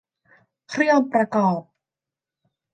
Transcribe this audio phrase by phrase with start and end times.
[0.69, 1.59] เครื่องประกอบ